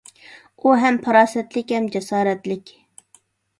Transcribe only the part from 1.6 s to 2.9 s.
ھەم جاسارەتلىك.